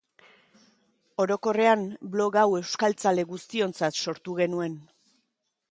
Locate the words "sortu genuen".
4.07-4.79